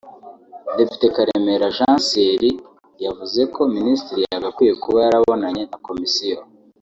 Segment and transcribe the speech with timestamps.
[0.77, 2.51] Depite Karemera Jean Thierry
[3.05, 6.39] yavuze ko minisitiri yagakwiye kuba yarabonanye na komisiyo